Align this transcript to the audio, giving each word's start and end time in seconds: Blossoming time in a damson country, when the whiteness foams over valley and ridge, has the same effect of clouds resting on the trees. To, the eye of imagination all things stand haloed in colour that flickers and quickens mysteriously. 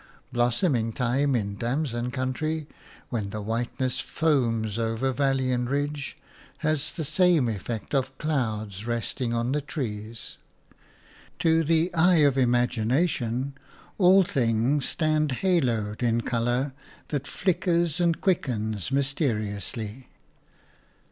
Blossoming 0.33 0.91
time 0.93 1.35
in 1.35 1.51
a 1.51 1.55
damson 1.57 2.09
country, 2.09 2.65
when 3.09 3.29
the 3.29 3.39
whiteness 3.39 3.99
foams 3.99 4.79
over 4.79 5.11
valley 5.11 5.51
and 5.51 5.69
ridge, 5.69 6.17
has 6.65 6.93
the 6.93 7.05
same 7.05 7.47
effect 7.47 7.93
of 7.93 8.17
clouds 8.17 8.87
resting 8.87 9.31
on 9.31 9.51
the 9.51 9.61
trees. 9.61 10.37
To, 11.37 11.63
the 11.63 11.93
eye 11.93 12.23
of 12.25 12.35
imagination 12.35 13.53
all 13.99 14.23
things 14.23 14.89
stand 14.89 15.33
haloed 15.43 16.01
in 16.01 16.21
colour 16.21 16.73
that 17.09 17.27
flickers 17.27 17.99
and 17.99 18.19
quickens 18.19 18.91
mysteriously. 18.91 20.09